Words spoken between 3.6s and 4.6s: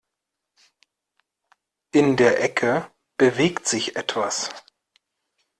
sich etwas.